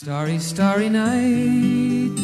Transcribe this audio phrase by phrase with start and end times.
[0.00, 2.14] Starry, starry night.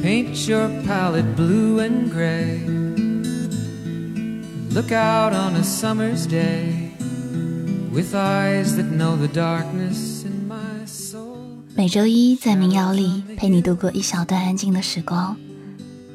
[0.00, 2.58] Paint your palette blue and gray.
[4.70, 6.90] Look out on a summer's day
[7.92, 11.36] with eyes that know the darkness in my soul.
[11.76, 15.36] 每周一在民谣里陪你度过一小段安静的时光。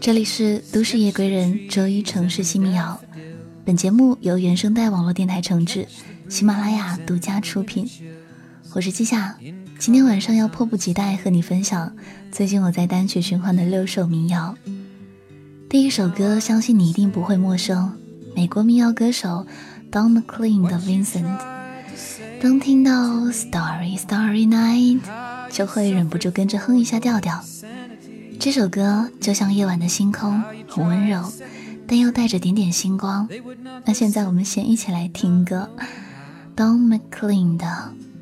[0.01, 2.99] 这里是都市夜归人周一城市新民谣。
[3.63, 5.87] 本节目由原声带网络电台承制，
[6.27, 7.87] 喜马拉雅独家出品。
[8.77, 9.35] 我是季夏，
[9.79, 11.91] 今天晚上要迫不及待和你分享
[12.31, 14.55] 最近我在单曲循环的六首民谣。
[15.67, 17.91] 第一首歌，相信你一定不会陌生，
[18.35, 19.47] 美国民谣歌手
[19.91, 21.39] Don McLean 的 Vincent。
[22.39, 22.91] 当听到
[23.31, 24.99] Starry Starry Night，
[25.49, 27.43] 就会忍不住跟着哼一下调调。
[28.39, 31.33] 这首歌就像夜晚的星空，很温柔，
[31.87, 33.27] 但又带着点点星光。
[33.85, 35.67] 那现在我们先一起来听歌
[36.55, 37.93] ，Don McLean 的。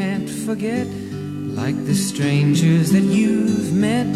[0.00, 0.86] can't forget,
[1.54, 4.06] like the strangers that you've met.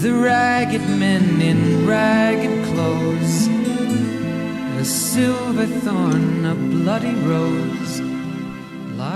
[0.00, 3.48] The ragged men in ragged clothes,
[4.80, 8.02] a silver thorn, a bloody rose.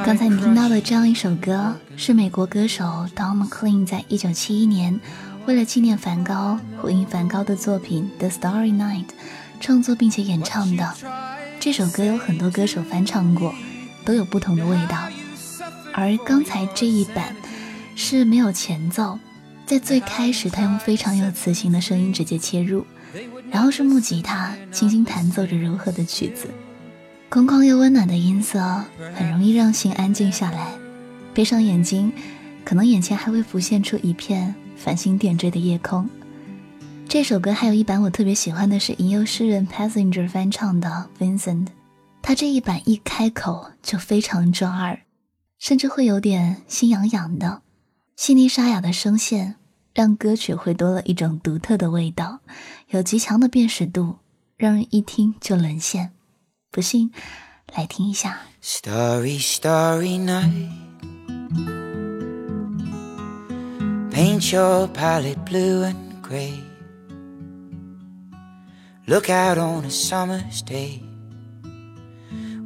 [0.05, 5.01] 刚才你听到的这样一首歌，是美国歌手 Don McLean 在一九七一年
[5.47, 9.05] 为了纪念梵高，呼应梵高的作品《The Starry Night》
[9.61, 10.93] 创作并且演唱的。
[11.59, 13.55] 这首歌有很多歌手翻唱过。
[14.11, 14.99] 都有不同的味道，
[15.95, 17.37] 而刚才这一版
[17.95, 19.17] 是没有前奏，
[19.65, 22.85] 在最开始他用非常有磁性的声音直接切入，
[23.53, 26.49] 然后是木吉他轻轻弹奏着柔和的曲子，
[27.29, 28.85] 空旷又温暖的音色
[29.15, 30.73] 很容易让心安静下来，
[31.33, 32.13] 闭上眼睛，
[32.65, 36.11] 可能眼前还会浮现出一片繁星点缀的夜空。
[37.09, 41.67] 这首歌还有一版我特别喜欢的是吟游诗人 Passenger 翻唱的 Vincent。
[42.23, 45.01] 他这一版一开口就非常抓耳，
[45.59, 47.63] 甚至会有点心痒痒的，
[48.17, 49.57] 细腻沙哑的声线
[49.93, 52.41] 让歌曲会多了一种独特的味道，
[52.91, 54.19] 有极强的辨识度，
[54.57, 56.13] 让人一听就沦陷。
[56.71, 57.11] 不信，
[57.75, 58.43] 来听一下。
[58.63, 60.69] Starry, starry night.
[64.13, 66.53] Paint your palette blue and gray.
[69.07, 71.01] Look out on a summer's day.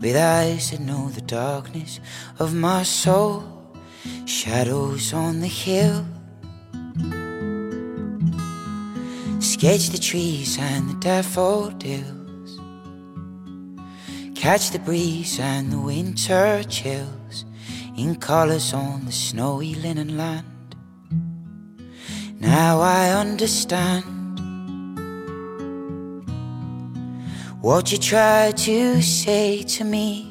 [0.00, 2.00] With eyes that know the darkness
[2.38, 3.44] of my soul.
[4.26, 6.04] Shadows on the hill.
[9.40, 12.60] Sketch the trees and the daffodils.
[14.34, 17.44] Catch the breeze and the winter chills
[17.96, 20.76] in colors on the snowy linen land.
[22.40, 24.13] Now I understand
[27.64, 30.30] what you tried to say to me.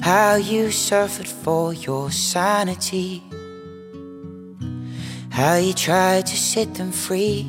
[0.00, 3.22] how you suffered for your sanity.
[5.30, 7.46] How you tried to set them free.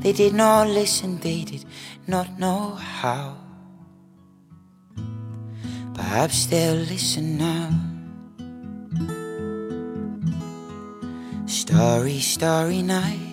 [0.00, 1.64] They did not listen, they did
[2.08, 3.36] not know how.
[5.94, 7.70] Perhaps they'll listen now.
[11.46, 13.27] Starry, starry night.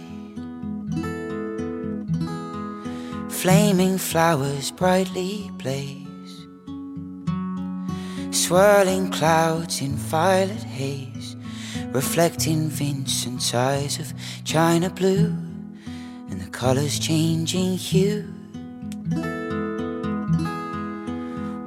[3.46, 6.48] Flaming flowers brightly blaze.
[8.32, 11.36] Swirling clouds in violet haze.
[11.90, 14.12] Reflecting Vincent's eyes of
[14.46, 15.28] china blue.
[16.28, 18.24] And the colors changing hue.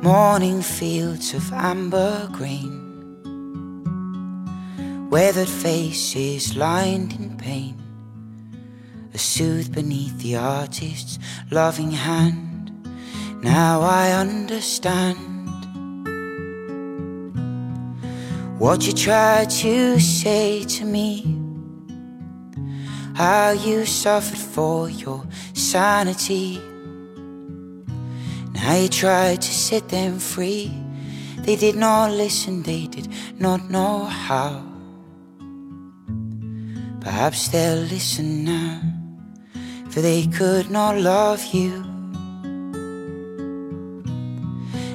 [0.02, 2.74] Morning fields of amber green.
[5.10, 7.77] Weathered faces lined in pain
[9.19, 11.19] soothed beneath the artist's
[11.50, 12.70] loving hand.
[13.43, 15.19] Now I understand
[18.59, 21.37] what you tried to say to me.
[23.15, 26.61] How you suffered for your sanity.
[28.53, 30.73] Now you tried to set them free.
[31.38, 34.62] They did not listen, they did not know how.
[37.00, 38.82] Perhaps they'll listen now,
[39.90, 41.85] for they could not love you.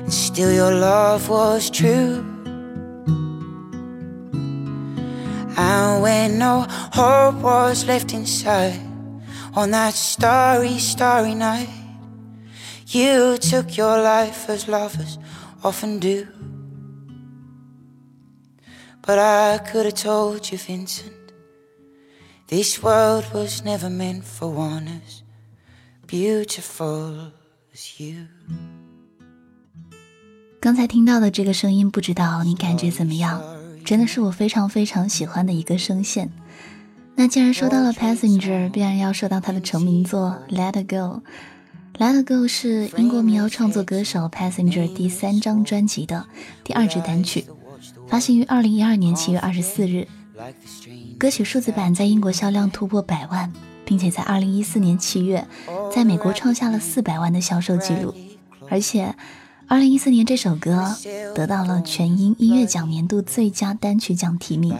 [0.03, 2.25] And still, your love was true.
[5.55, 8.79] And when no hope was left inside,
[9.55, 11.69] on that starry, starry night,
[12.87, 15.17] you took your life as lovers
[15.63, 16.27] often do.
[19.01, 21.22] But I could have told you, Vincent,
[22.53, 25.23] this world was never meant for one as
[26.05, 27.31] beautiful
[27.73, 28.27] as you.
[30.61, 33.41] 刚才听到的这个声音，不知道你感觉怎么样？
[33.83, 36.31] 真的是我非常非常喜欢的一个声线。
[37.15, 40.95] 那既然说到了 Passenger，必然要说到他的成名作《Let It Go》。
[41.97, 46.27] 《Let It Go》是英国民谣创作歌手 Passenger 第三张专辑的
[46.63, 47.45] 第二支单曲，
[48.07, 50.07] 发行于二零一二年七月二十四日。
[51.17, 53.51] 歌曲数字版在英国销量突破百万，
[53.85, 55.47] 并且在二零一四年七月
[55.93, 58.13] 在美国创下了四百万的销售记录，
[58.69, 59.15] 而且。
[59.65, 60.93] 二零一四年，这首歌
[61.33, 64.77] 得到了全英音乐奖年度最佳单曲奖提名。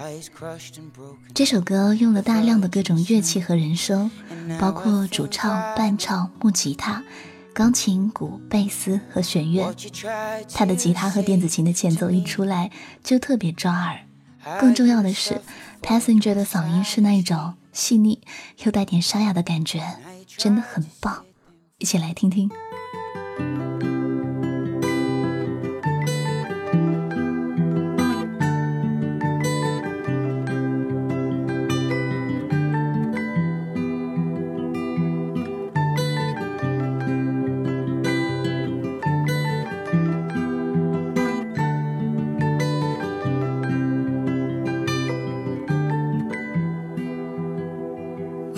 [1.34, 4.12] 这首歌用了大量的各种乐器和人声，
[4.60, 7.02] 包括主唱、伴唱、木吉他、
[7.54, 9.74] 钢琴、鼓、贝斯和弦乐。
[10.54, 12.70] 他的吉他和电子琴的前奏一出来
[13.02, 14.02] 就特别抓耳。
[14.60, 15.42] 更重要的是
[15.82, 18.22] ，Passenger 的嗓音是那种细腻
[18.64, 19.82] 又带点沙哑的感觉，
[20.38, 21.26] 真的很棒。
[21.78, 22.50] 一起来听听。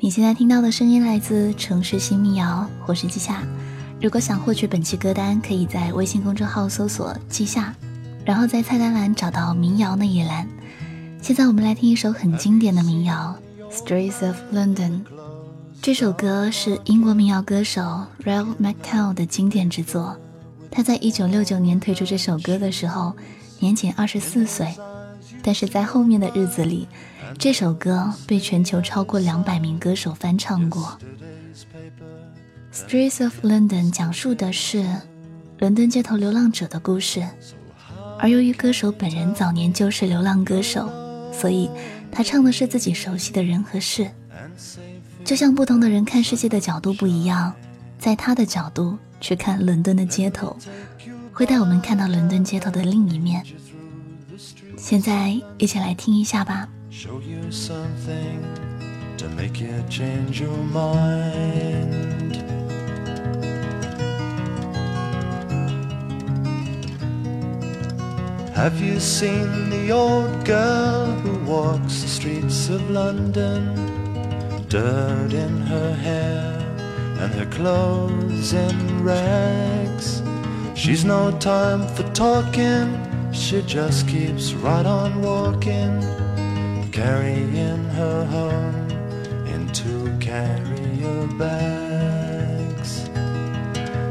[0.00, 3.42] 你现在听到的声音来自城市新民谣，我是季夏。
[4.00, 7.74] 如果想获取本期歌单，可以在微信公众号搜索“季夏”，
[8.24, 10.46] 然后在菜单栏找到民谣那一栏。
[11.20, 13.36] 现在我们来听一首很经典的民谣
[13.74, 14.90] 《Streets of London》。
[15.82, 20.16] 这首歌是英国民谣歌手 Ralph McTell 的经典之作。
[20.70, 23.16] 他在一九六九年推出这首歌的时候，
[23.58, 24.72] 年仅二十四岁，
[25.42, 26.86] 但是在后面的日子里，
[27.36, 30.98] 这首歌被全球超过两百名歌手翻唱过。
[32.76, 34.84] 《Streets of London》讲述的是
[35.58, 37.26] 伦敦街头流浪者的故事，
[38.18, 40.88] 而由于歌手本人早年就是流浪歌手，
[41.32, 41.68] 所以
[42.10, 44.08] 他唱的是自己熟悉的人和事。
[45.24, 47.52] 就像不同的人看世界的角度不一样，
[47.98, 50.56] 在他的角度去看伦敦的街头，
[51.32, 53.44] 会带我们看到伦敦街头的另一面。
[54.87, 56.67] 现在一起来听一下吧。
[56.93, 58.43] show you something
[59.17, 62.43] to make you change your mind.
[68.53, 73.75] Have you seen the old girl who walks the streets of London?
[74.69, 76.59] Dirt in her hair
[77.19, 80.21] and her clothes in rags.
[80.75, 82.87] She's no time for talking,
[83.32, 86.02] she just keeps right on walking
[86.92, 88.90] carrying her home
[89.46, 93.08] in two carrier bags.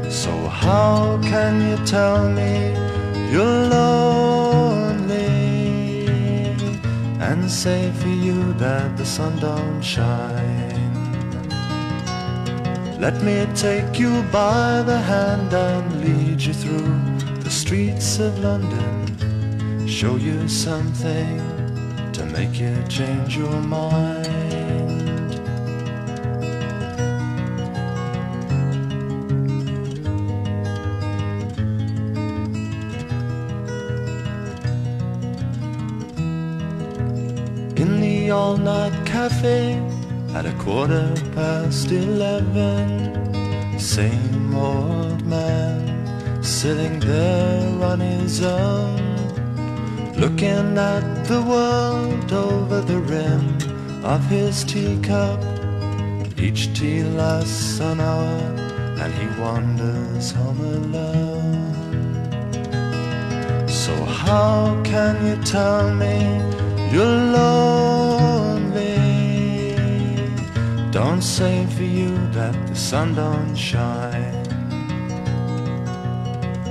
[0.08, 2.72] So how can you tell me
[3.30, 4.96] you're lonely
[7.20, 10.78] and say for you that the sun don't shine?
[12.98, 19.86] Let me take you by the hand and lead you through the streets of London,
[19.86, 21.38] show you something
[22.12, 24.26] to make you change your mind.
[37.78, 39.80] In the all night cafe
[40.34, 45.67] at a quarter past eleven, same old man
[46.58, 48.96] sitting there on his own
[50.16, 53.44] looking at the world over the rim
[54.04, 55.38] of his teacup.
[56.36, 58.40] Each tea lasts an hour,
[59.02, 61.70] and he wanders home alone.
[63.68, 66.16] So, how can you tell me
[66.92, 68.98] you're lonely?
[70.90, 74.47] Don't say for you that the sun don't shine.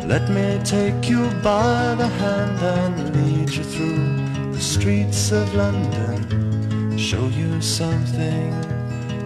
[0.08, 6.98] Let me take you by the hand and lead you through the streets of London.
[6.98, 8.54] Show you something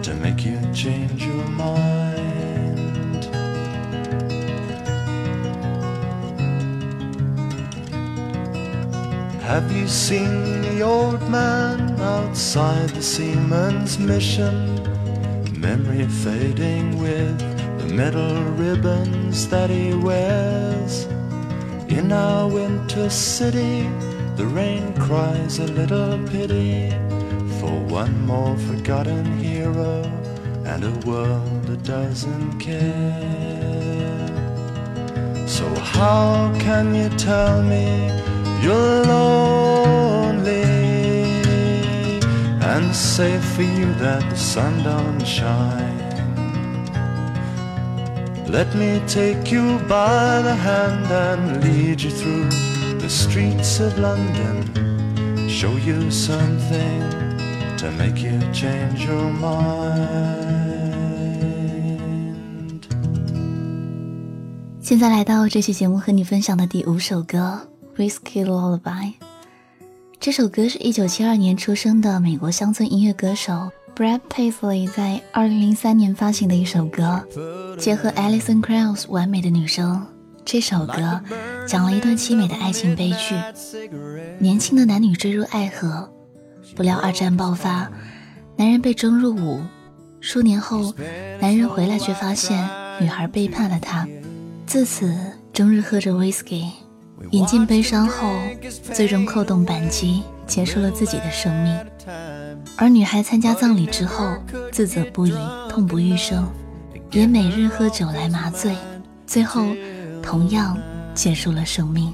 [0.02, 3.24] to make you change your mind.
[9.44, 14.82] Have you seen the old man outside the seaman's mission?
[15.60, 17.51] Memory fading with
[17.82, 21.06] the metal ribbons that he wears.
[21.88, 23.88] In our winter city,
[24.36, 26.90] the rain cries a little pity
[27.58, 30.04] for one more forgotten hero
[30.64, 34.28] and a world that doesn't care.
[35.48, 37.86] So, how can you tell me
[38.62, 40.62] you're lonely
[42.62, 46.01] and say for you that the sun don't shine?
[48.52, 52.50] Let me take you by the hand and lead you through
[52.98, 55.48] the streets of London.
[55.48, 57.00] Show you something
[57.78, 59.72] to make you change your mind.
[64.82, 67.58] 现在来到这期节目和你分享的第五首歌
[67.98, 68.82] 《Whiskey Lullaby》。
[70.20, 77.22] 这首歌是一九七二年出生的美国乡村音乐歌手 Brad Paisley 在二零零三年发行的一首歌，
[77.78, 80.06] 结合 Alison Krauss 完美的女声。
[80.44, 81.20] 这首歌
[81.68, 83.34] 讲了一段凄美的爱情悲剧，
[84.38, 86.10] 年轻的男女坠入爱河，
[86.74, 87.90] 不料二战爆发，
[88.56, 89.60] 男人被征入伍，
[90.20, 90.94] 数年后，
[91.38, 92.66] 男人回来却发现
[92.98, 94.08] 女孩背叛了他，
[94.66, 95.14] 自此
[95.52, 96.64] 终日喝着 whisky，
[97.30, 98.34] 饮尽悲伤后，
[98.94, 101.78] 最终扣动扳机，结束了自己的生命。
[102.76, 104.34] 而女孩参加葬礼之后，
[104.72, 105.34] 自责不已，
[105.68, 106.46] 痛不欲生，
[107.12, 108.74] 也每日喝酒来麻醉，
[109.26, 109.66] 最后
[110.22, 110.76] 同样
[111.14, 112.12] 结束了生命。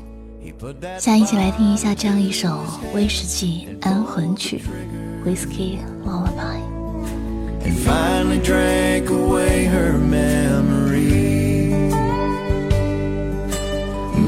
[0.99, 4.61] 下一起来听一下这样一首威士忌安魂曲
[5.29, 6.59] 《Whiskey Lullaby》。
[7.65, 11.73] and finally drank away her memory.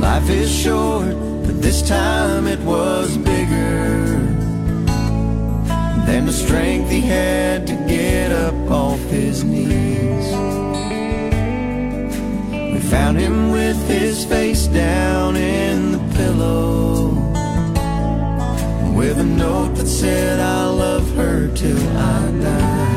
[0.01, 3.70] Life is short, but this time it was bigger
[6.11, 10.27] than the strength he had to get up off his knees.
[12.73, 17.11] We found him with his face down in the pillow
[18.99, 22.90] with a note that said, I love her till I die.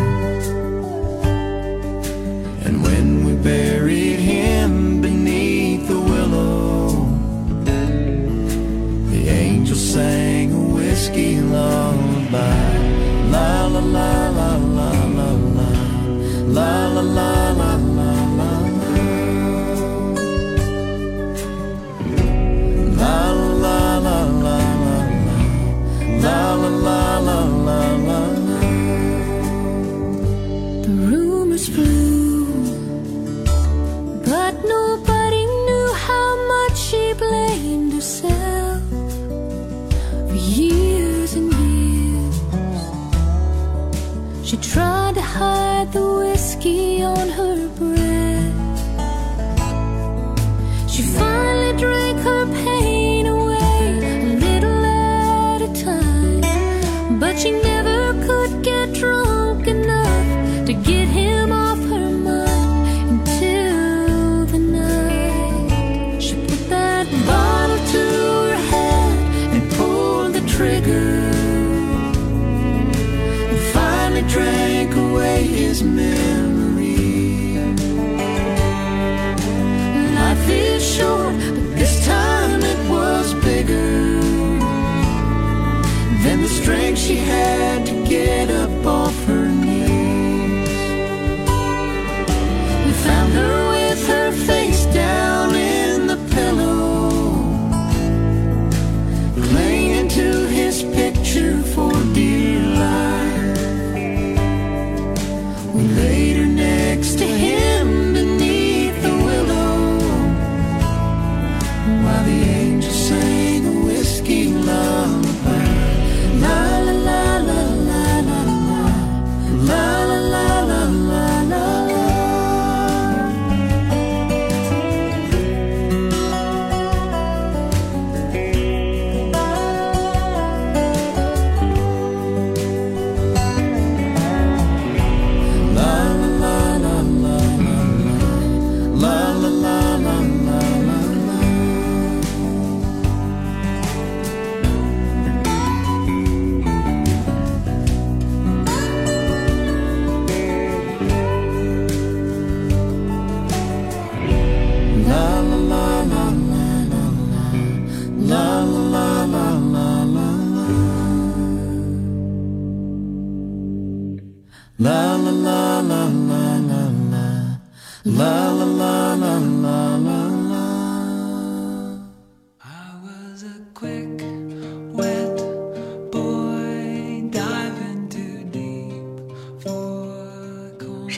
[47.77, 48.51] Breath.
[50.89, 51.32] She finally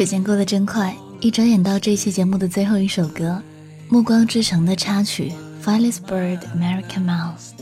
[0.05, 3.41] 时间过得真快，一转眼到这期节目的最后一首歌，
[3.91, 5.33] 《暮光之城》的插曲
[5.65, 7.57] 《Phyllis Bird American Mouse》。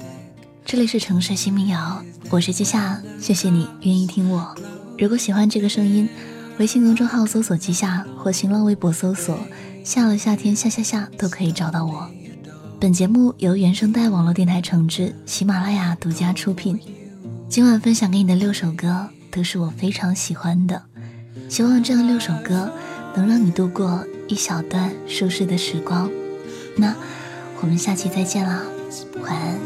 [0.65, 4.53] 这里是城市新民谣，我是季夏，谢谢你愿意听我。
[4.99, 6.10] 如果喜欢这个声音，
[6.58, 9.39] 微信公众号搜索“季夏”或新浪微博搜索
[9.86, 12.12] “夏了夏天夏夏夏”都可以找到我。
[12.77, 16.77] 本节目由原声带网络电台承制，喜马拉雅独家出品。
[17.47, 20.84] 今晚分享给你的六首歌都是我非常喜欢的，
[21.53, 22.67] 希望这样六首歌
[23.13, 26.09] 能让你度过一小段舒适的时光。
[26.75, 26.95] 那
[27.61, 28.63] 我们下期再见啦，
[29.21, 29.59] 晚安。